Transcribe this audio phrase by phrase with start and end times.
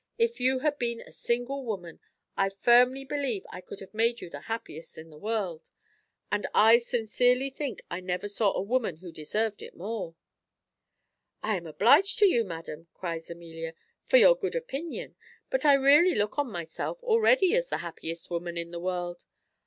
[0.17, 1.99] if you had been a single woman,
[2.35, 5.69] I firmly believe I could have made you the happiest in the world.
[6.31, 10.15] And I sincerely think I never saw a woman who deserved it more."
[11.43, 13.75] "I am obliged to you, madam," cries Amelia,
[14.07, 15.15] "for your good opinion;
[15.51, 19.23] but I really look on myself already as the happiest woman in the world.